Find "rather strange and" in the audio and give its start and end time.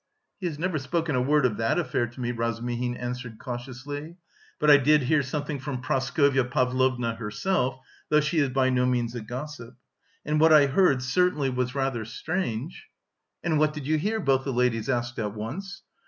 11.75-13.59